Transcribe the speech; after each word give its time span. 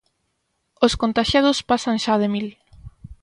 Os 0.85 0.93
contaxiados 1.01 1.57
pasan 1.69 1.97
xa 2.03 2.15
de 2.21 2.27
mil. 2.33 2.47